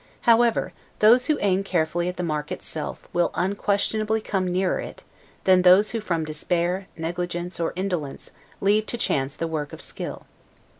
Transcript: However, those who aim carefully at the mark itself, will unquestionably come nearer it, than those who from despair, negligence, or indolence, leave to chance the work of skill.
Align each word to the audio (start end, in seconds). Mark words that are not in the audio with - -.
However, 0.21 0.73
those 0.97 1.27
who 1.27 1.37
aim 1.41 1.63
carefully 1.63 2.09
at 2.09 2.17
the 2.17 2.23
mark 2.23 2.51
itself, 2.51 3.07
will 3.13 3.29
unquestionably 3.35 4.19
come 4.19 4.47
nearer 4.51 4.79
it, 4.79 5.03
than 5.43 5.61
those 5.61 5.91
who 5.91 6.01
from 6.01 6.25
despair, 6.25 6.87
negligence, 6.97 7.59
or 7.59 7.71
indolence, 7.75 8.31
leave 8.61 8.87
to 8.87 8.97
chance 8.97 9.35
the 9.35 9.45
work 9.47 9.73
of 9.73 9.79
skill. 9.79 10.25